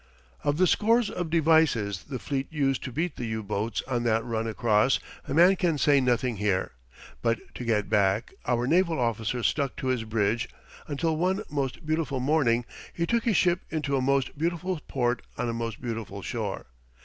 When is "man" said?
5.35-5.55